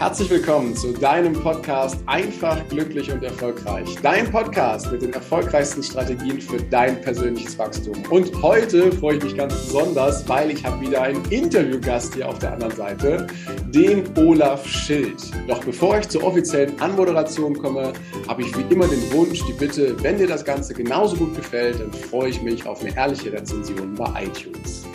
[0.00, 3.86] Herzlich willkommen zu deinem Podcast Einfach, glücklich und erfolgreich.
[4.02, 8.02] Dein Podcast mit den erfolgreichsten Strategien für dein persönliches Wachstum.
[8.08, 12.38] Und heute freue ich mich ganz besonders, weil ich habe wieder einen Interviewgast hier auf
[12.38, 13.26] der anderen Seite,
[13.66, 15.20] den Olaf Schild.
[15.46, 17.92] Doch bevor ich zur offiziellen Anmoderation komme,
[18.26, 21.78] habe ich wie immer den Wunsch, die Bitte, wenn dir das Ganze genauso gut gefällt,
[21.78, 24.89] dann freue ich mich auf eine ehrliche Rezension bei iTunes.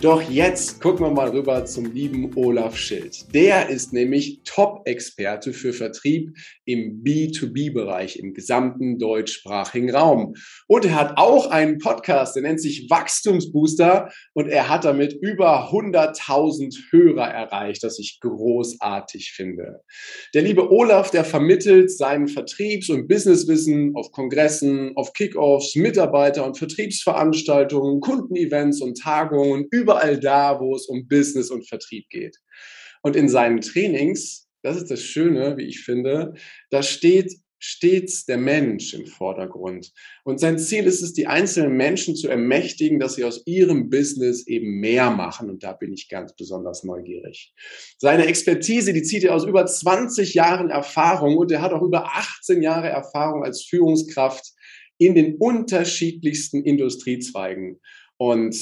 [0.00, 3.34] Doch jetzt gucken wir mal rüber zum lieben Olaf Schild.
[3.34, 10.34] Der ist nämlich Top-Experte für Vertrieb im B2B-Bereich im gesamten deutschsprachigen Raum.
[10.68, 15.68] Und er hat auch einen Podcast, der nennt sich Wachstumsbooster und er hat damit über
[15.72, 19.80] 100.000 Hörer erreicht, das ich großartig finde.
[20.32, 26.56] Der liebe Olaf, der vermittelt seinen Vertriebs- und Businesswissen auf Kongressen, auf Kickoffs, Mitarbeiter- und
[26.56, 32.36] Vertriebsveranstaltungen, Kundenevents und Tagungen über überall da, wo es um Business und Vertrieb geht.
[33.02, 36.34] Und in seinen Trainings, das ist das Schöne, wie ich finde,
[36.70, 39.92] da steht stets der Mensch im Vordergrund.
[40.24, 44.46] Und sein Ziel ist es, die einzelnen Menschen zu ermächtigen, dass sie aus ihrem Business
[44.46, 45.48] eben mehr machen.
[45.50, 47.54] Und da bin ich ganz besonders neugierig.
[47.96, 52.14] Seine Expertise, die zieht er aus über 20 Jahren Erfahrung und er hat auch über
[52.14, 54.52] 18 Jahre Erfahrung als Führungskraft
[54.98, 57.80] in den unterschiedlichsten Industriezweigen.
[58.18, 58.56] Und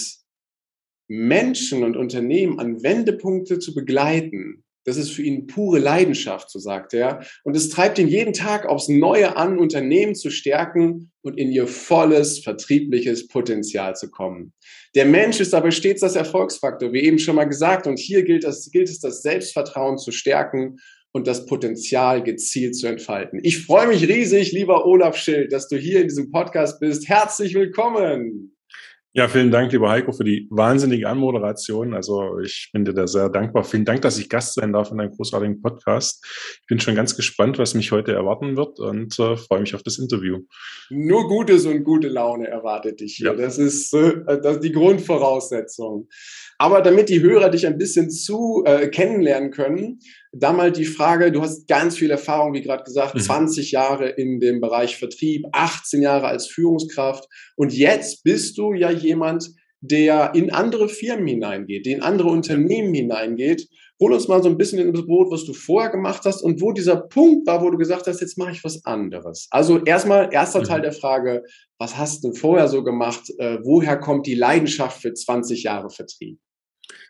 [1.09, 6.95] Menschen und Unternehmen an Wendepunkte zu begleiten, das ist für ihn pure Leidenschaft, so sagt
[6.95, 7.27] er.
[7.43, 11.67] Und es treibt ihn jeden Tag aufs Neue an, Unternehmen zu stärken und in ihr
[11.67, 14.53] volles vertriebliches Potenzial zu kommen.
[14.95, 17.89] Der Mensch ist aber stets das Erfolgsfaktor, wie eben schon mal gesagt.
[17.89, 20.77] Und hier gilt, das, gilt es, das Selbstvertrauen zu stärken
[21.13, 23.41] und das Potenzial gezielt zu entfalten.
[23.43, 27.09] Ich freue mich riesig, lieber Olaf Schild, dass du hier in diesem Podcast bist.
[27.09, 28.56] Herzlich willkommen.
[29.17, 31.95] Ja, vielen Dank, lieber Heiko, für die wahnsinnige Anmoderation.
[31.95, 33.65] Also ich bin dir da sehr dankbar.
[33.65, 36.23] Vielen Dank, dass ich Gast sein darf in deinem großartigen Podcast.
[36.61, 39.83] Ich bin schon ganz gespannt, was mich heute erwarten wird und äh, freue mich auf
[39.83, 40.41] das Interview.
[40.91, 43.29] Nur Gutes und gute Laune erwartet dich hier.
[43.29, 43.37] Ja.
[43.37, 46.09] Das ist äh, das ist die Grundvoraussetzung.
[46.59, 50.01] Aber damit die Hörer dich ein bisschen zu äh, kennenlernen können,
[50.33, 53.21] da mal die Frage, du hast ganz viel Erfahrung, wie gerade gesagt, mhm.
[53.21, 58.91] 20 Jahre in dem Bereich Vertrieb, 18 Jahre als Führungskraft und jetzt bist du ja
[58.91, 59.51] jemand,
[59.81, 63.69] der in andere Firmen hineingeht, der in andere Unternehmen hineingeht.
[64.01, 66.61] Hol uns mal so ein bisschen in das Boot, was du vorher gemacht hast und
[66.61, 69.49] wo dieser Punkt war, wo du gesagt hast, jetzt mache ich was anderes.
[69.51, 70.83] Also erstmal, erster Teil mhm.
[70.83, 71.43] der Frage,
[71.79, 73.31] was hast du vorher so gemacht?
[73.39, 76.39] Äh, woher kommt die Leidenschaft für 20 Jahre Vertrieb?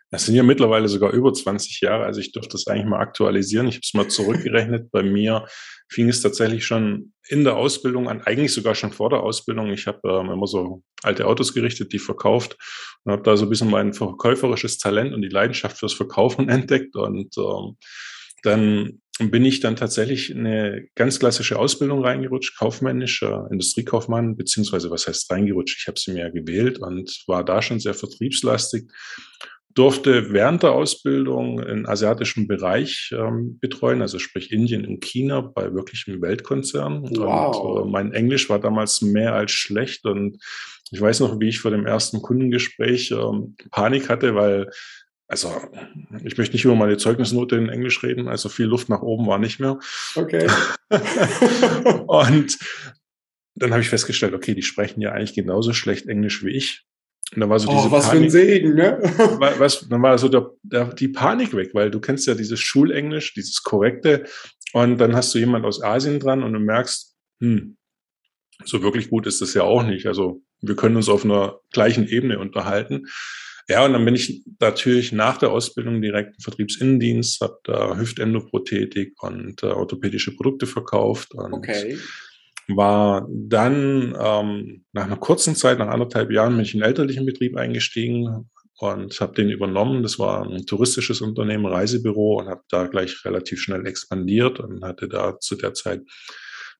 [0.09, 3.67] Das sind ja mittlerweile sogar über 20 Jahre, also ich dürfte das eigentlich mal aktualisieren.
[3.67, 4.89] Ich habe es mal zurückgerechnet.
[4.91, 5.45] Bei mir
[5.89, 9.69] fing es tatsächlich schon in der Ausbildung an, eigentlich sogar schon vor der Ausbildung.
[9.71, 12.57] Ich habe ähm, immer so alte Autos gerichtet, die verkauft
[13.03, 16.95] und habe da so ein bisschen mein verkäuferisches Talent und die Leidenschaft fürs Verkaufen entdeckt.
[16.95, 17.77] Und ähm,
[18.43, 25.07] dann bin ich dann tatsächlich in eine ganz klassische Ausbildung reingerutscht, kaufmännischer Industriekaufmann, beziehungsweise was
[25.07, 25.79] heißt reingerutscht?
[25.79, 28.89] Ich habe sie mir ja gewählt und war da schon sehr vertriebslastig
[29.77, 35.73] durfte während der Ausbildung in asiatischen Bereich ähm, betreuen, also sprich Indien und China bei
[35.73, 37.03] wirklichem Weltkonzern.
[37.15, 37.55] Wow.
[37.55, 40.43] Und äh, mein Englisch war damals mehr als schlecht und
[40.89, 44.71] ich weiß noch, wie ich vor dem ersten Kundengespräch ähm, Panik hatte, weil
[45.27, 45.53] also
[46.23, 49.37] ich möchte nicht über meine Zeugnisnote in Englisch reden, also viel Luft nach oben war
[49.37, 49.77] nicht mehr.
[50.15, 50.47] Okay.
[52.07, 52.57] und
[53.55, 56.86] dann habe ich festgestellt, okay, die sprechen ja eigentlich genauso schlecht Englisch wie ich.
[57.33, 58.99] Und dann war so oh, diese was Panik, für ein Segen, ne?
[59.59, 63.33] was, dann war so der, der, die Panik weg, weil du kennst ja dieses Schulenglisch,
[63.33, 64.25] dieses korrekte,
[64.73, 67.77] und dann hast du jemand aus Asien dran und du merkst, hm,
[68.63, 70.07] so wirklich gut ist das ja auch nicht.
[70.07, 73.07] Also wir können uns auf einer gleichen Ebene unterhalten.
[73.69, 79.21] Ja, und dann bin ich natürlich nach der Ausbildung direkt im Vertriebsinnendienst, habe da Hüftendoprothetik
[79.21, 81.33] und äh, orthopädische Produkte verkauft.
[81.33, 81.97] Und okay
[82.67, 87.25] war dann ähm, nach einer kurzen Zeit, nach anderthalb Jahren, bin ich in einen elterlichen
[87.25, 88.49] Betrieb eingestiegen
[88.79, 90.03] und habe den übernommen.
[90.03, 95.07] Das war ein touristisches Unternehmen, Reisebüro und habe da gleich relativ schnell expandiert und hatte
[95.07, 96.01] da zu der Zeit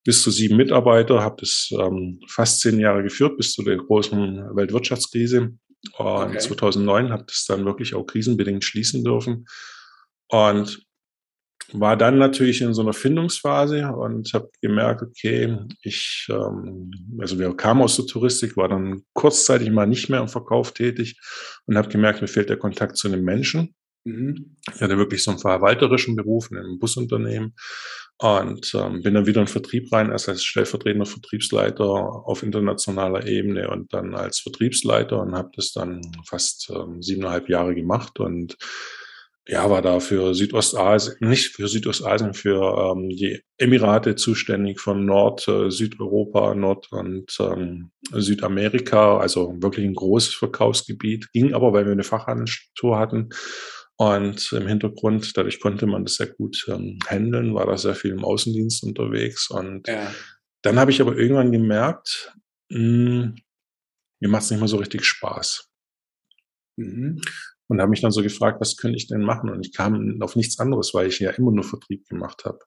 [0.03, 4.55] bis zu sieben Mitarbeiter, habe das ähm, fast zehn Jahre geführt bis zu der großen
[4.55, 5.57] Weltwirtschaftskrise.
[5.97, 6.37] Und okay.
[6.37, 9.45] 2009 habe das dann wirklich auch krisenbedingt schließen dürfen.
[10.29, 10.86] Und
[11.73, 17.55] war dann natürlich in so einer Findungsphase und habe gemerkt, okay, ich, ähm, also wir
[17.55, 21.19] kamen aus der Touristik, war dann kurzzeitig mal nicht mehr im Verkauf tätig
[21.65, 23.75] und habe gemerkt, mir fehlt der Kontakt zu den Menschen.
[24.05, 24.55] Mhm.
[24.73, 27.53] Ich hatte wirklich so einen verwalterischen Beruf in einem Busunternehmen
[28.19, 33.69] und ähm, bin dann wieder in Vertrieb rein, erst als stellvertretender Vertriebsleiter auf internationaler Ebene
[33.69, 38.57] und dann als Vertriebsleiter und habe das dann fast ähm, siebeneinhalb Jahre gemacht und
[39.47, 45.47] ja, war da für Südostasien, nicht für Südostasien, für ähm, die Emirate zuständig von Nord,
[45.47, 51.31] äh, Südeuropa, Nord- und ähm, Südamerika, also wirklich ein großes Verkaufsgebiet.
[51.31, 53.29] Ging aber, weil wir eine Fachhandelsstruktur hatten
[53.95, 58.11] und im Hintergrund, dadurch konnte man das sehr gut ähm, handeln, war da sehr viel
[58.11, 59.49] im Außendienst unterwegs.
[59.49, 60.13] Und ja.
[60.61, 62.35] dann habe ich aber irgendwann gemerkt,
[62.69, 63.35] mh, hm,
[64.19, 65.69] mir macht es nicht mehr so richtig Spaß.
[66.75, 67.21] Mhm
[67.67, 69.49] und habe mich dann so gefragt, was könnte ich denn machen?
[69.49, 72.59] Und ich kam auf nichts anderes, weil ich ja immer nur Vertrieb gemacht habe.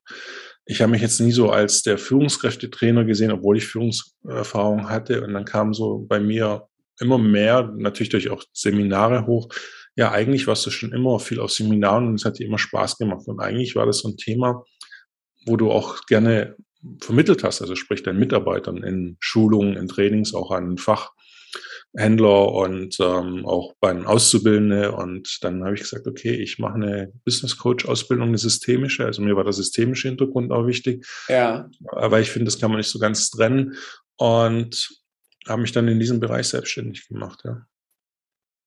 [0.67, 5.25] Ich habe mich jetzt nie so als der Führungskräftetrainer gesehen, obwohl ich Führungserfahrung hatte.
[5.25, 6.67] Und dann kam so bei mir
[7.01, 9.49] immer mehr, natürlich durch auch Seminare hoch.
[9.97, 12.99] Ja, eigentlich warst du schon immer viel auf Seminaren und es hat dir immer Spaß
[12.99, 13.27] gemacht.
[13.27, 14.65] Und eigentlich war das so ein Thema,
[15.47, 16.57] wo du auch gerne
[17.01, 21.13] vermittelt hast, also sprich deinen Mitarbeitern in Schulungen, in Trainings, auch an Fach,
[21.97, 24.93] Händler und ähm, auch beim Auszubildende.
[24.93, 29.05] Und dann habe ich gesagt, okay, ich mache eine Business Coach Ausbildung, eine systemische.
[29.05, 31.07] Also mir war der systemische Hintergrund auch wichtig.
[31.29, 31.69] Ja.
[31.89, 33.75] Aber ich finde, das kann man nicht so ganz trennen.
[34.17, 34.89] Und
[35.49, 37.67] habe mich dann in diesem Bereich selbstständig gemacht, ja.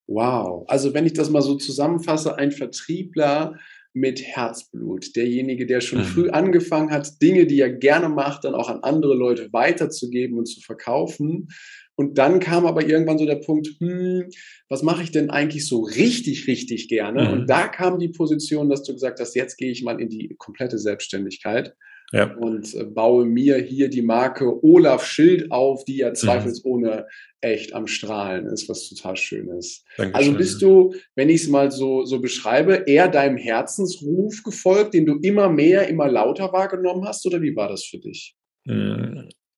[0.07, 0.65] Wow.
[0.67, 3.57] Also wenn ich das mal so zusammenfasse, ein Vertriebler
[3.93, 5.15] mit Herzblut.
[5.15, 6.05] Derjenige, der schon mhm.
[6.05, 10.47] früh angefangen hat, Dinge, die er gerne macht, dann auch an andere Leute weiterzugeben und
[10.47, 11.49] zu verkaufen.
[11.95, 14.25] Und dann kam aber irgendwann so der Punkt, hm,
[14.67, 17.23] was mache ich denn eigentlich so richtig, richtig gerne?
[17.23, 17.33] Mhm.
[17.33, 20.35] Und da kam die Position, dass du gesagt hast, jetzt gehe ich mal in die
[20.37, 21.75] komplette Selbstständigkeit
[22.11, 22.33] ja.
[22.35, 26.15] und äh, baue mir hier die Marke Olaf Schild auf, die ja mhm.
[26.15, 27.07] zweifelsohne
[27.41, 29.83] echt am Strahlen ist, was total schön ist.
[29.97, 30.15] Dankeschön.
[30.15, 35.05] Also bist du, wenn ich es mal so, so beschreibe, eher deinem Herzensruf gefolgt, den
[35.05, 38.35] du immer mehr, immer lauter wahrgenommen hast, oder wie war das für dich?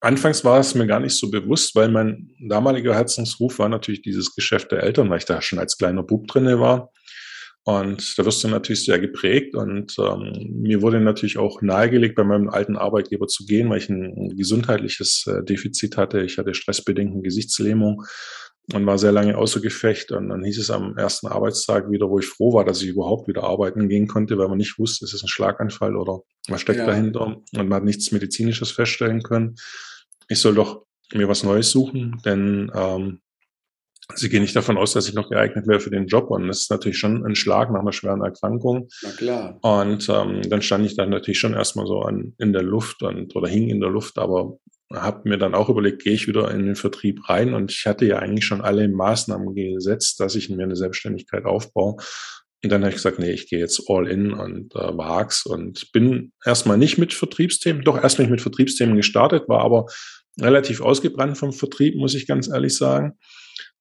[0.06, 4.36] Anfangs war es mir gar nicht so bewusst, weil mein damaliger Herzensruf war natürlich dieses
[4.36, 6.92] Geschäft der Eltern, weil ich da schon als kleiner Bub drinne war.
[7.64, 9.56] Und da wirst du natürlich sehr geprägt.
[9.56, 13.90] Und ähm, mir wurde natürlich auch nahegelegt, bei meinem alten Arbeitgeber zu gehen, weil ich
[13.90, 16.22] ein gesundheitliches äh, Defizit hatte.
[16.22, 18.04] Ich hatte stressbedingte Gesichtslähmung
[18.76, 20.12] und war sehr lange außer Gefecht.
[20.12, 23.28] Und dann hieß es am ersten Arbeitstag wieder, wo ich froh war, dass ich überhaupt
[23.28, 26.82] wieder arbeiten gehen konnte, weil man nicht wusste, ist es ein Schlaganfall oder was steckt
[26.82, 26.86] ja.
[26.86, 27.22] dahinter.
[27.22, 29.56] Und man hat nichts Medizinisches feststellen können
[30.28, 33.20] ich soll doch mir was Neues suchen, denn ähm,
[34.14, 36.30] sie gehen nicht davon aus, dass ich noch geeignet wäre für den Job.
[36.30, 38.88] Und das ist natürlich schon ein Schlag nach einer schweren Erkrankung.
[39.04, 39.60] Na klar.
[39.62, 43.36] Und ähm, dann stand ich dann natürlich schon erstmal so an, in der Luft und
[43.36, 44.58] oder hing in der Luft, aber
[44.94, 47.54] habe mir dann auch überlegt, gehe ich wieder in den Vertrieb rein.
[47.54, 51.98] Und ich hatte ja eigentlich schon alle Maßnahmen gesetzt, dass ich mir eine Selbstständigkeit aufbaue.
[52.66, 55.92] Und dann habe ich gesagt, nee, ich gehe jetzt all in und äh, wag's und
[55.92, 59.86] bin erstmal nicht mit Vertriebsthemen, doch erst nicht mit Vertriebsthemen gestartet, war aber
[60.42, 63.20] relativ ausgebrannt vom Vertrieb, muss ich ganz ehrlich sagen.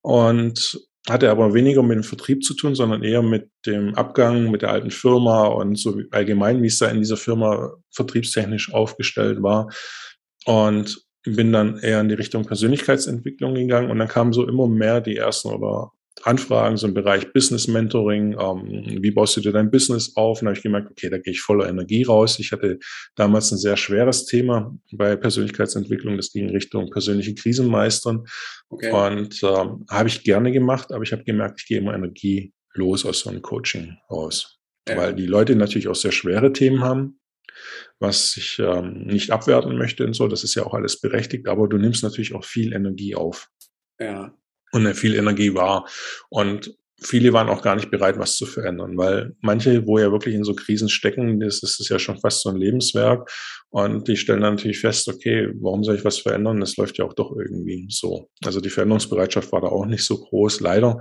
[0.03, 0.79] Und
[1.09, 4.71] hatte aber weniger mit dem Vertrieb zu tun, sondern eher mit dem Abgang mit der
[4.71, 9.71] alten Firma und so allgemein, wie es da in dieser Firma vertriebstechnisch aufgestellt war.
[10.45, 15.01] Und bin dann eher in die Richtung Persönlichkeitsentwicklung gegangen und dann kamen so immer mehr
[15.01, 15.91] die ersten oder
[16.23, 20.41] Anfragen, so im Bereich Business Mentoring, ähm, wie baust du dir dein Business auf?
[20.41, 22.39] Und da habe ich gemerkt, okay, da gehe ich voller Energie raus.
[22.39, 22.79] Ich hatte
[23.17, 28.25] damals ein sehr schweres Thema bei Persönlichkeitsentwicklung, das ging in Richtung persönliche Krisenmeistern.
[28.69, 28.91] Okay.
[28.91, 33.05] Und ähm, habe ich gerne gemacht, aber ich habe gemerkt, ich gehe immer Energie los
[33.05, 34.61] aus so einem Coaching raus.
[34.89, 34.97] Ja.
[34.97, 37.19] Weil die Leute natürlich auch sehr schwere Themen haben,
[37.99, 40.29] was ich ähm, nicht abwerten möchte und so.
[40.29, 43.49] Das ist ja auch alles berechtigt, aber du nimmst natürlich auch viel Energie auf.
[43.99, 44.35] Ja
[44.75, 45.89] und viel Energie war.
[46.29, 50.35] Und viele waren auch gar nicht bereit, was zu verändern, weil manche, wo ja wirklich
[50.35, 53.31] in so Krisen stecken, das ist ja schon fast so ein Lebenswerk.
[53.71, 56.61] Und die stellen dann natürlich fest, okay, warum soll ich was verändern?
[56.61, 58.29] Das läuft ja auch doch irgendwie so.
[58.45, 61.01] Also die Veränderungsbereitschaft war da auch nicht so groß, leider.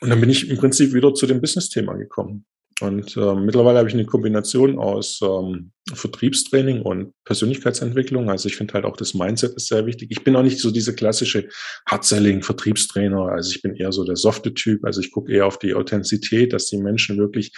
[0.00, 2.44] Und dann bin ich im Prinzip wieder zu dem Business-Thema gekommen.
[2.82, 8.28] Und äh, mittlerweile habe ich eine Kombination aus ähm, Vertriebstraining und Persönlichkeitsentwicklung.
[8.28, 10.10] Also ich finde halt auch das Mindset ist sehr wichtig.
[10.10, 11.48] Ich bin auch nicht so diese klassische
[11.88, 13.28] Hard-Selling-Vertriebstrainer.
[13.28, 14.84] Also ich bin eher so der softe Typ.
[14.84, 17.52] Also ich gucke eher auf die Authentizität, dass die Menschen wirklich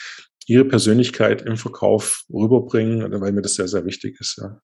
[0.46, 4.38] ihre Persönlichkeit im Verkauf rüberbringen, weil mir das sehr, sehr wichtig ist.
[4.42, 4.60] Ja.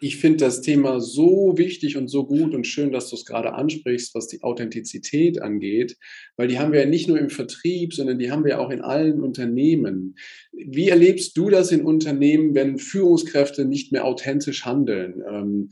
[0.00, 3.52] Ich finde das Thema so wichtig und so gut und schön, dass du es gerade
[3.52, 5.96] ansprichst, was die Authentizität angeht,
[6.36, 8.80] weil die haben wir ja nicht nur im Vertrieb, sondern die haben wir auch in
[8.80, 10.16] allen Unternehmen.
[10.52, 15.22] Wie erlebst du das in Unternehmen, wenn Führungskräfte nicht mehr authentisch handeln?
[15.28, 15.68] Ähm,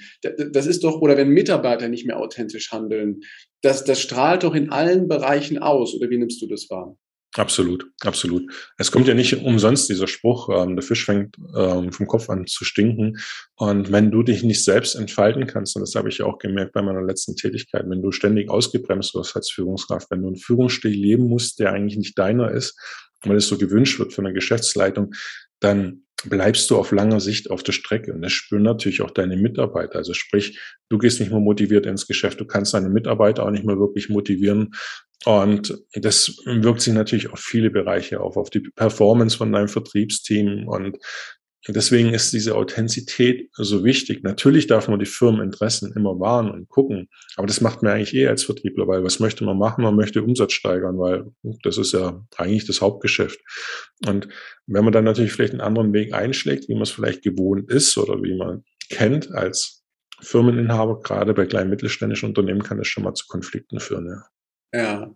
[0.52, 3.21] das ist doch, oder wenn Mitarbeiter nicht mehr authentisch handeln,
[3.62, 6.97] das, das strahlt doch in allen Bereichen aus, oder wie nimmst du das wahr?
[7.38, 8.52] Absolut, absolut.
[8.78, 12.49] Es kommt ja nicht umsonst dieser Spruch, ähm, der Fisch fängt ähm, vom Kopf an
[12.49, 13.18] zu stinken.
[13.54, 16.73] Und wenn du dich nicht selbst entfalten kannst, und das habe ich ja auch gemerkt
[16.73, 20.90] bei meiner letzten Tätigkeit, wenn du ständig ausgebremst wirst als Führungskraft, wenn du einen Führungsstil
[20.90, 22.76] leben musst, der eigentlich nicht deiner ist,
[23.23, 25.14] weil es so gewünscht wird von der Geschäftsleitung,
[25.61, 28.12] dann bleibst du auf langer Sicht auf der Strecke.
[28.12, 29.97] Und das spüren natürlich auch deine Mitarbeiter.
[29.97, 33.64] Also sprich, du gehst nicht mehr motiviert ins Geschäft, du kannst deine Mitarbeiter auch nicht
[33.64, 34.73] mehr wirklich motivieren.
[35.25, 40.68] Und das wirkt sich natürlich auf viele Bereiche auf, auf die Performance von deinem Vertriebsteam
[40.68, 40.98] und
[41.66, 44.22] deswegen ist diese Authentizität so wichtig.
[44.22, 48.28] Natürlich darf man die Firmeninteressen immer wahren und gucken, aber das macht man eigentlich eh
[48.28, 49.82] als Vertriebler, weil was möchte man machen?
[49.82, 51.26] Man möchte Umsatz steigern, weil
[51.62, 53.40] das ist ja eigentlich das Hauptgeschäft.
[54.06, 54.28] Und
[54.66, 57.98] wenn man dann natürlich vielleicht einen anderen Weg einschlägt, wie man es vielleicht gewohnt ist
[57.98, 59.84] oder wie man kennt als
[60.20, 64.06] Firmeninhaber, gerade bei kleinen mittelständischen Unternehmen kann es schon mal zu Konflikten führen.
[64.06, 64.22] Ja.
[64.72, 65.14] Ja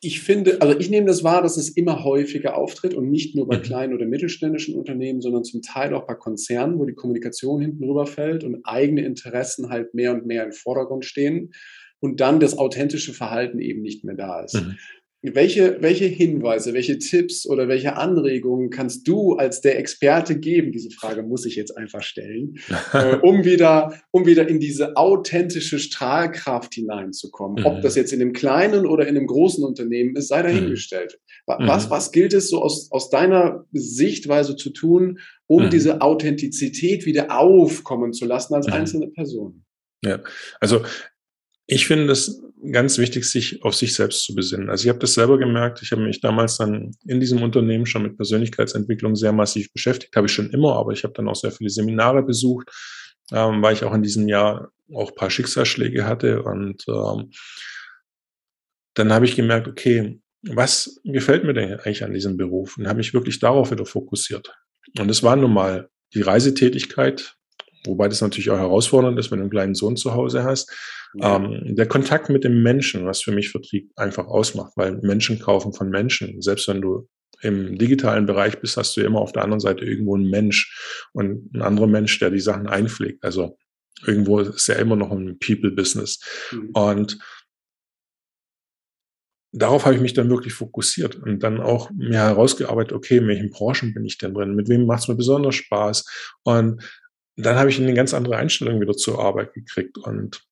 [0.00, 3.48] ich finde, also ich nehme das wahr, dass es immer häufiger auftritt und nicht nur
[3.48, 3.62] bei mhm.
[3.62, 8.44] kleinen oder mittelständischen Unternehmen, sondern zum Teil auch bei Konzernen, wo die Kommunikation hinten rüberfällt
[8.44, 11.52] und eigene Interessen halt mehr und mehr im Vordergrund stehen
[11.98, 14.54] und dann das authentische Verhalten eben nicht mehr da ist.
[14.54, 14.78] Mhm.
[15.20, 20.70] Welche, welche Hinweise, welche Tipps oder welche Anregungen kannst du als der Experte geben?
[20.70, 22.60] Diese Frage muss ich jetzt einfach stellen,
[22.92, 27.64] äh, um, wieder, um wieder in diese authentische Strahlkraft hineinzukommen.
[27.64, 27.66] Mhm.
[27.66, 31.18] Ob das jetzt in einem kleinen oder in einem großen Unternehmen ist, sei dahingestellt.
[31.48, 31.66] Mhm.
[31.66, 31.90] Was, mhm.
[31.90, 35.70] was gilt es so aus, aus deiner Sichtweise zu tun, um mhm.
[35.70, 38.72] diese Authentizität wieder aufkommen zu lassen als mhm.
[38.72, 39.64] einzelne Person?
[40.04, 40.20] Ja,
[40.60, 40.82] also
[41.68, 44.70] ich finde es ganz wichtig, sich auf sich selbst zu besinnen.
[44.70, 45.82] Also ich habe das selber gemerkt.
[45.82, 50.16] Ich habe mich damals dann in diesem Unternehmen schon mit Persönlichkeitsentwicklung sehr massiv beschäftigt.
[50.16, 52.70] Habe ich schon immer, aber ich habe dann auch sehr viele Seminare besucht,
[53.32, 56.42] ähm, weil ich auch in diesem Jahr auch paar Schicksalsschläge hatte.
[56.42, 57.30] Und ähm,
[58.94, 62.78] dann habe ich gemerkt, okay, was gefällt mir denn eigentlich an diesem Beruf?
[62.78, 64.52] Und habe mich wirklich darauf wieder fokussiert.
[64.98, 67.37] Und es war nun mal die Reisetätigkeit,
[67.84, 70.70] wobei das natürlich auch herausfordernd ist, wenn du einen kleinen Sohn zu Hause hast.
[71.14, 71.36] Ja.
[71.36, 75.72] Ähm, der Kontakt mit dem Menschen, was für mich Vertrieb einfach ausmacht, weil Menschen kaufen
[75.72, 76.42] von Menschen.
[76.42, 77.08] Selbst wenn du
[77.40, 81.54] im digitalen Bereich bist, hast du immer auf der anderen Seite irgendwo einen Mensch und
[81.54, 83.22] ein anderer Mensch, der die Sachen einpflegt.
[83.24, 83.56] Also
[84.06, 86.20] irgendwo ist ja immer noch ein People-Business.
[86.52, 86.70] Mhm.
[86.72, 87.18] Und
[89.52, 93.50] darauf habe ich mich dann wirklich fokussiert und dann auch mir herausgearbeitet, okay, in welchen
[93.50, 94.54] Branchen bin ich denn drin?
[94.54, 96.04] Mit wem macht es mir besonders Spaß?
[96.42, 96.82] Und
[97.38, 99.96] dann habe ich eine ganz andere Einstellung wieder zur Arbeit gekriegt.
[99.98, 100.42] Und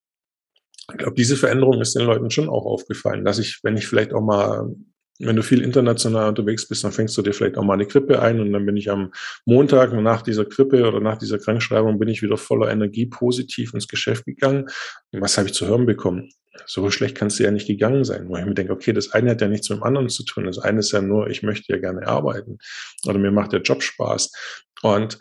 [0.91, 4.13] ich glaube, diese Veränderung ist den Leuten schon auch aufgefallen, dass ich, wenn ich vielleicht
[4.13, 4.73] auch mal,
[5.19, 8.21] wenn du viel international unterwegs bist, dann fängst du dir vielleicht auch mal eine Krippe
[8.21, 9.11] ein und dann bin ich am
[9.45, 13.87] Montag nach dieser Krippe oder nach dieser Krankschreibung bin ich wieder voller Energie positiv ins
[13.87, 14.67] Geschäft gegangen.
[15.11, 16.29] Und was habe ich zu hören bekommen?
[16.65, 18.29] So schlecht kannst du ja nicht gegangen sein.
[18.29, 20.45] Wo ich mir denke, okay, das eine hat ja nichts mit dem anderen zu tun.
[20.45, 22.59] Das eine ist ja nur, ich möchte ja gerne arbeiten
[23.05, 24.31] oder mir macht der Job Spaß.
[24.83, 25.19] Und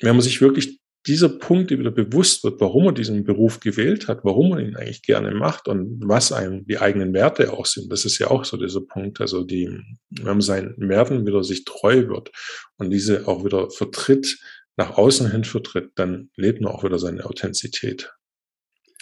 [0.00, 4.24] wenn man sich wirklich dieser Punkt wieder bewusst wird, warum er diesen Beruf gewählt hat,
[4.24, 7.92] warum er ihn eigentlich gerne macht und was einem die eigenen Werte auch sind.
[7.92, 9.20] Das ist ja auch so dieser Punkt.
[9.20, 9.68] Also die,
[10.10, 12.30] wenn man seinen Werten wieder sich treu wird
[12.78, 14.38] und diese auch wieder vertritt,
[14.76, 18.12] nach außen hin vertritt, dann lebt man auch wieder seine Authentizität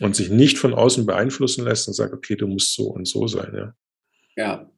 [0.01, 3.27] und sich nicht von außen beeinflussen lässt und sagt, okay, du musst so und so
[3.27, 3.53] sein.
[3.55, 3.75] Ja.
[4.37, 4.73] Ja,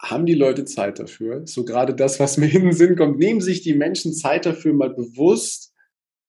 [0.00, 1.46] haben die Leute Zeit dafür?
[1.46, 3.18] So gerade das, was mir in den Sinn kommt.
[3.18, 5.73] Nehmen sich die Menschen Zeit dafür, mal bewusst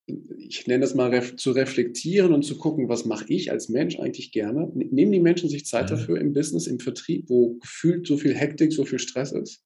[0.07, 3.99] ich nenne das mal ref zu reflektieren und zu gucken, was mache ich als Mensch
[3.99, 4.71] eigentlich gerne.
[4.73, 5.95] Nehmen die Menschen sich Zeit mhm.
[5.95, 9.63] dafür im Business, im Vertrieb, wo gefühlt so viel Hektik, so viel Stress ist?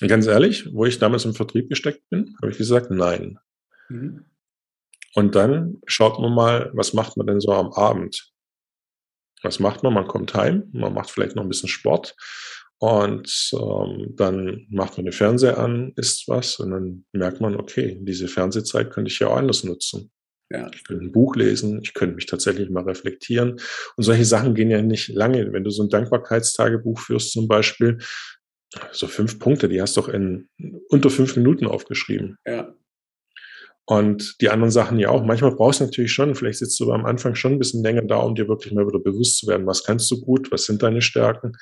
[0.00, 3.38] Ganz ehrlich, wo ich damals im Vertrieb gesteckt bin, habe ich gesagt, nein.
[3.88, 4.24] Mhm.
[5.14, 8.32] Und dann schaut man mal, was macht man denn so am Abend?
[9.42, 9.92] Was macht man?
[9.92, 12.16] Man kommt heim, man macht vielleicht noch ein bisschen Sport,
[12.82, 17.96] und ähm, dann macht man den Fernseher an, isst was und dann merkt man, okay,
[18.00, 20.10] diese Fernsehzeit könnte ich ja auch anders nutzen.
[20.50, 20.68] Ja.
[20.74, 23.52] Ich könnte ein Buch lesen, ich könnte mich tatsächlich mal reflektieren.
[23.96, 25.52] Und solche Sachen gehen ja nicht lange.
[25.52, 27.98] Wenn du so ein Dankbarkeitstagebuch führst zum Beispiel,
[28.90, 30.48] so fünf Punkte, die hast du doch in
[30.88, 32.36] unter fünf Minuten aufgeschrieben.
[32.44, 32.74] Ja.
[33.86, 35.22] Und die anderen Sachen ja auch.
[35.22, 38.16] Manchmal brauchst du natürlich schon, vielleicht sitzt du am Anfang schon ein bisschen länger da,
[38.16, 41.00] um dir wirklich mal wieder bewusst zu werden, was kannst du gut, was sind deine
[41.00, 41.52] Stärken,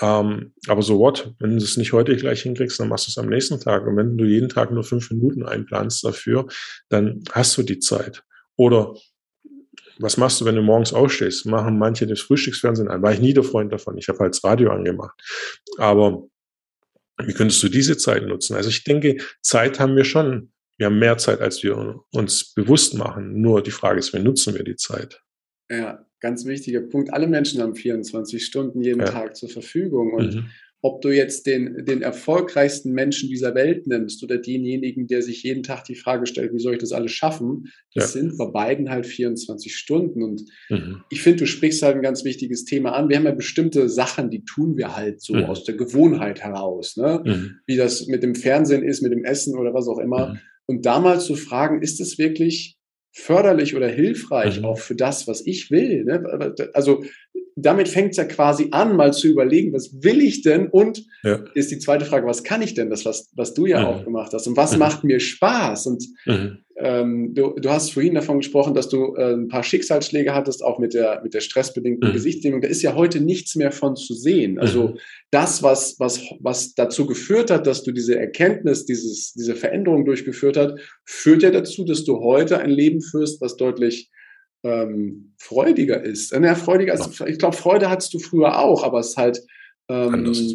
[0.00, 1.34] ähm, aber so what?
[1.38, 3.86] Wenn du es nicht heute gleich hinkriegst, dann machst du es am nächsten Tag.
[3.86, 6.46] Und wenn du jeden Tag nur fünf Minuten einplanst dafür,
[6.88, 8.22] dann hast du die Zeit.
[8.56, 8.94] Oder
[9.98, 11.46] was machst du, wenn du morgens aufstehst?
[11.46, 13.02] Machen manche das Frühstücksfernsehen an.
[13.02, 13.98] War ich nie der Freund davon.
[13.98, 15.20] Ich habe halt das Radio angemacht.
[15.78, 16.28] Aber
[17.20, 18.54] wie könntest du diese Zeit nutzen?
[18.54, 20.52] Also ich denke, Zeit haben wir schon.
[20.76, 23.40] Wir haben mehr Zeit, als wir uns bewusst machen.
[23.40, 25.20] Nur die Frage ist, wie nutzen wir die Zeit?
[25.68, 27.12] Ja, ganz wichtiger Punkt.
[27.12, 29.06] Alle Menschen haben 24 Stunden jeden ja.
[29.06, 30.12] Tag zur Verfügung.
[30.12, 30.44] Und, mhm.
[30.80, 35.62] ob du jetzt den, den erfolgreichsten Menschen dieser Welt nimmst oder denjenigen, der sich jeden
[35.62, 38.20] Tag die Frage stellt, wie soll ich das alles schaffen, das ja.
[38.20, 40.22] sind bei beiden halt 24 Stunden.
[40.22, 41.02] Und mhm.
[41.10, 43.08] ich finde, du sprichst halt ein ganz wichtiges Thema an.
[43.08, 45.44] Wir haben ja bestimmte Sachen, die tun wir halt so mhm.
[45.44, 47.22] aus der Gewohnheit heraus, ne?
[47.24, 47.56] Mhm.
[47.66, 50.30] wie das mit dem Fernsehen ist, mit dem Essen oder was auch immer.
[50.30, 50.38] Mhm.
[50.66, 52.77] Und da mal zu fragen, ist es wirklich
[53.12, 54.66] förderlich oder hilfreich mhm.
[54.66, 56.04] auch für das, was ich will.
[56.04, 56.54] Ne?
[56.72, 57.02] Also
[57.56, 60.68] damit fängt es ja quasi an, mal zu überlegen, was will ich denn?
[60.68, 61.44] Und ja.
[61.54, 62.90] ist die zweite Frage, was kann ich denn?
[62.90, 63.86] Das, was, was du ja mhm.
[63.86, 64.46] auch gemacht hast.
[64.46, 64.78] Und was mhm.
[64.78, 65.86] macht mir Spaß?
[65.86, 66.58] Und mhm.
[66.80, 70.78] Ähm, du, du hast vorhin davon gesprochen, dass du äh, ein paar Schicksalsschläge hattest, auch
[70.78, 72.12] mit der, mit der stressbedingten mhm.
[72.12, 72.60] Gesichtslähmung.
[72.60, 74.60] Da ist ja heute nichts mehr von zu sehen.
[74.60, 74.98] Also mhm.
[75.30, 80.56] das, was, was, was dazu geführt hat, dass du diese Erkenntnis, dieses, diese Veränderung durchgeführt
[80.56, 84.10] hast, führt ja dazu, dass du heute ein Leben führst, was deutlich
[84.62, 86.32] ähm, freudiger ist.
[86.32, 89.40] Ja, freudiger, also, ich glaube, Freude hattest du früher auch, aber es ist halt
[89.88, 90.54] ähm, anders.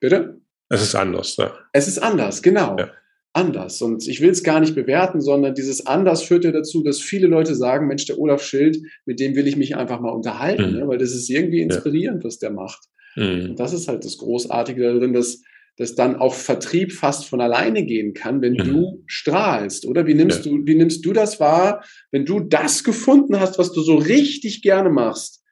[0.00, 0.40] Bitte?
[0.68, 1.54] Es ist anders, ja.
[1.72, 2.76] Es ist anders, genau.
[2.78, 2.90] Ja.
[3.34, 3.82] Anders.
[3.82, 7.26] Und ich will es gar nicht bewerten, sondern dieses anders führt ja dazu, dass viele
[7.26, 10.78] Leute sagen, Mensch, der Olaf Schild, mit dem will ich mich einfach mal unterhalten, mhm.
[10.78, 10.88] ne?
[10.88, 12.26] weil das ist irgendwie inspirierend, ja.
[12.26, 12.86] was der macht.
[13.16, 13.50] Mhm.
[13.50, 15.42] Und das ist halt das Großartige darin, dass
[15.78, 18.64] dass dann auch Vertrieb fast von alleine gehen kann, wenn mhm.
[18.64, 20.06] du strahlst, oder?
[20.06, 20.50] Wie nimmst ja.
[20.50, 24.60] du, wie nimmst du das wahr, wenn du das gefunden hast, was du so richtig
[24.62, 25.44] gerne machst?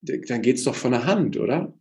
[0.00, 1.74] Dann geht's doch von der Hand, oder?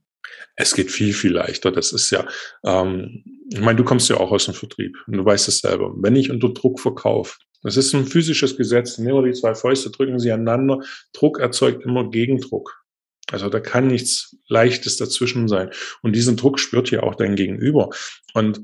[0.58, 1.72] Es geht viel, viel leichter.
[1.72, 2.28] Das ist ja,
[2.66, 5.94] ähm, ich meine, du kommst ja auch aus dem Vertrieb und du weißt es selber.
[5.98, 9.90] Wenn ich unter Druck verkaufe, das ist ein physisches Gesetz, nehmen wir die zwei Fäuste,
[9.90, 10.82] drücken sie aneinander.
[11.14, 12.84] Druck erzeugt immer Gegendruck.
[13.32, 15.70] Also da kann nichts Leichtes dazwischen sein.
[16.02, 17.90] Und diesen Druck spürt ja auch dein Gegenüber.
[18.34, 18.62] Und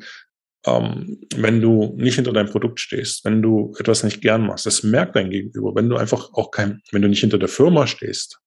[0.65, 4.83] ähm, wenn du nicht hinter deinem Produkt stehst, wenn du etwas nicht gern machst, das
[4.83, 5.75] merkt dein Gegenüber.
[5.75, 8.39] Wenn du einfach auch kein, wenn du nicht hinter der Firma stehst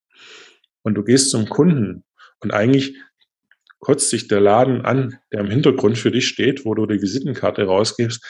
[0.83, 2.05] und du gehst zum Kunden
[2.41, 2.97] und eigentlich
[3.81, 7.65] kotzt sich der Laden an, der im Hintergrund für dich steht, wo du die Visitenkarte
[7.65, 8.25] rausgibst,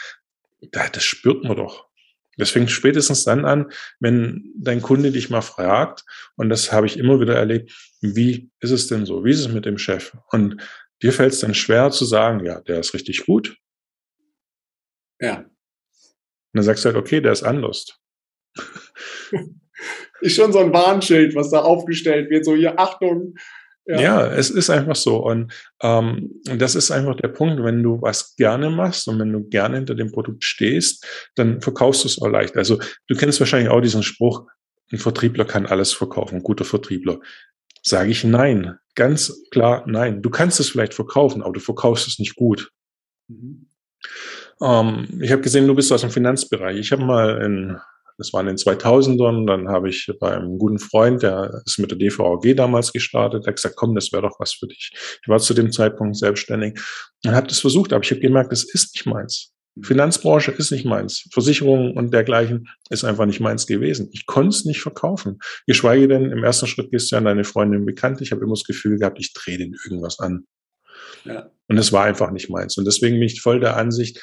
[0.72, 1.88] das spürt man doch.
[2.36, 6.04] Das fängt spätestens dann an, wenn dein Kunde dich mal fragt,
[6.36, 9.24] und das habe ich immer wieder erlebt, wie ist es denn so?
[9.24, 10.16] Wie ist es mit dem Chef?
[10.30, 10.62] Und
[11.02, 13.56] dir fällt es dann schwer zu sagen, ja, der ist richtig gut.
[15.20, 15.38] Ja.
[15.38, 15.48] Und
[16.52, 17.98] dann sagst du halt, okay, der ist anders.
[20.20, 23.34] ist schon so ein Warnschild, was da aufgestellt wird, so hier, Achtung,
[23.88, 24.01] ja.
[24.01, 24.27] ja.
[24.27, 25.16] es ist einfach so.
[25.16, 29.48] Und ähm, das ist einfach der Punkt, wenn du was gerne machst und wenn du
[29.48, 32.57] gerne hinter dem Produkt stehst, dann verkaufst du es auch leicht.
[32.57, 34.46] Also du kennst wahrscheinlich auch diesen Spruch,
[34.92, 37.20] ein Vertriebler kann alles verkaufen, ein guter Vertriebler.
[37.83, 38.77] Sage ich nein.
[38.94, 40.22] Ganz klar nein.
[40.22, 42.70] Du kannst es vielleicht verkaufen, aber du verkaufst es nicht gut.
[43.29, 43.68] Mhm.
[44.61, 46.79] Ähm, ich habe gesehen, du bist aus dem Finanzbereich.
[46.79, 47.79] Ich habe mal in
[48.18, 49.46] das war in den 2000ern.
[49.46, 53.52] Dann habe ich bei einem guten Freund, der ist mit der DVAG damals gestartet, der
[53.52, 54.90] hat gesagt, komm, das wäre doch was für dich.
[55.22, 56.78] Ich war zu dem Zeitpunkt selbstständig
[57.24, 59.52] und habe das versucht, aber ich habe gemerkt, das ist nicht meins.
[59.83, 61.28] Finanzbranche ist nicht meins.
[61.33, 64.09] Versicherungen und dergleichen ist einfach nicht meins gewesen.
[64.12, 65.38] Ich konnte es nicht verkaufen.
[65.66, 68.20] Geschweige denn, im ersten Schritt gehst du an deine Freundin bekannt.
[68.20, 70.46] Ich habe immer das Gefühl gehabt, ich drehe den irgendwas an.
[71.24, 71.50] Ja.
[71.68, 72.76] Und es war einfach nicht meins.
[72.78, 74.20] Und deswegen bin ich voll der Ansicht,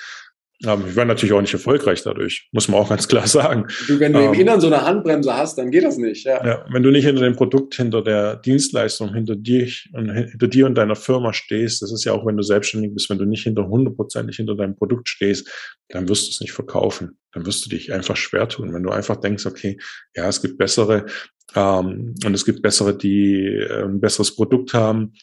[0.63, 3.67] aber ich war natürlich auch nicht erfolgreich dadurch, muss man auch ganz klar sagen.
[3.87, 6.25] Du, wenn du ähm, im Inneren so eine Handbremse hast, dann geht das nicht.
[6.25, 6.45] Ja.
[6.45, 6.65] ja.
[6.71, 10.75] wenn du nicht hinter dem Produkt, hinter der Dienstleistung, hinter dir und hinter dir und
[10.75, 13.67] deiner Firma stehst, das ist ja auch, wenn du selbstständig bist, wenn du nicht hinter
[13.67, 15.49] hundertprozentig hinter deinem Produkt stehst,
[15.89, 17.17] dann wirst du es nicht verkaufen.
[17.33, 18.73] Dann wirst du dich einfach schwer tun.
[18.73, 19.77] Wenn du einfach denkst, okay,
[20.15, 21.05] ja, es gibt bessere
[21.53, 25.13] ähm, und es gibt bessere, die äh, ein besseres Produkt haben.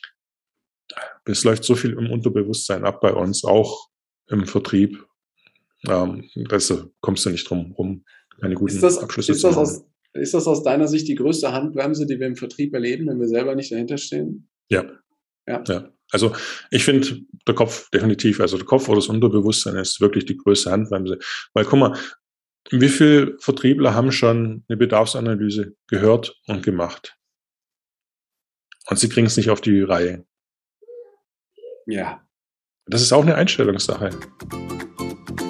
[1.24, 3.88] Es läuft so viel im Unterbewusstsein ab bei uns, auch
[4.28, 5.02] im Vertrieb
[5.88, 8.04] ähm, das kommst du nicht drum rum,
[8.40, 11.52] keine guten ist das, Abschlüsse ist das, aus, ist das aus deiner Sicht die größte
[11.52, 14.48] Handbremse, die wir im Vertrieb erleben, wenn wir selber nicht dahinter stehen?
[14.68, 14.84] Ja.
[15.46, 15.62] Ja.
[15.66, 15.92] ja.
[16.10, 16.34] Also
[16.70, 20.70] ich finde der Kopf definitiv, also der Kopf oder das Unterbewusstsein ist wirklich die größte
[20.70, 21.18] Handbremse.
[21.54, 21.98] Weil guck mal,
[22.70, 27.16] wie viele Vertriebler haben schon eine Bedarfsanalyse gehört und gemacht?
[28.88, 30.24] Und sie kriegen es nicht auf die Reihe.
[31.86, 32.26] Ja.
[32.86, 34.10] Das ist auch eine Einstellungssache.